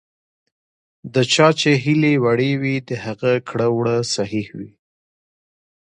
د 1.13 1.15
چا 1.33 1.47
چې 1.59 1.71
هیلې 1.83 2.13
وړې 2.23 2.51
وي، 2.61 2.75
د 2.89 2.89
هغه 3.05 3.31
کړه 3.49 3.67
ـ 3.71 3.75
وړه 3.77 3.97
صحیح 4.15 4.47
وي. 4.57 4.71